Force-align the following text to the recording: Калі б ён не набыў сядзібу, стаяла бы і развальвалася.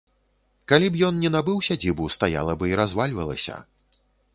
Калі 0.73 0.89
б 0.95 1.03
ён 1.09 1.21
не 1.25 1.29
набыў 1.37 1.57
сядзібу, 1.69 2.11
стаяла 2.19 2.59
бы 2.63 2.75
і 2.75 2.77
развальвалася. 2.85 3.65